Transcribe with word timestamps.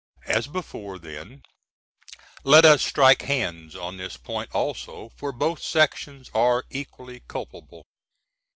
As 0.25 0.47
before, 0.47 0.97
then, 0.97 1.43
let 2.43 2.65
us 2.65 2.81
"strike 2.83 3.21
hands" 3.21 3.75
on 3.75 3.97
this 3.97 4.17
point 4.17 4.49
also, 4.51 5.11
for 5.15 5.31
both 5.31 5.61
sections 5.61 6.31
are 6.33 6.65
equally 6.71 7.21
culpable. 7.27 7.83